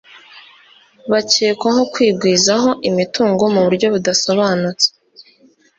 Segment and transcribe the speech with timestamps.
[1.11, 4.87] bakekwaho kwigwizaho imitungo mu buryo budasobanutse